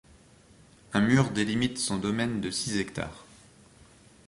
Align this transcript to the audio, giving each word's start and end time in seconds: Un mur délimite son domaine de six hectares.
Un 0.93 1.01
mur 1.01 1.29
délimite 1.29 1.77
son 1.77 1.97
domaine 1.99 2.41
de 2.41 2.49
six 2.49 2.79
hectares. 2.79 3.23